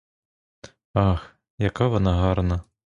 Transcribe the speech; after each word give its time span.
Ах, 0.93 1.35
яка 1.57 1.87
вона 1.87 2.13
гарна! 2.21 2.61